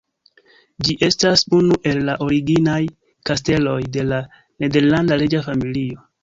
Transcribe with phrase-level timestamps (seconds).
[0.85, 2.79] Ĝi estas unu el la originaj
[3.31, 4.23] kasteloj de la
[4.65, 6.03] nederlanda reĝa familio.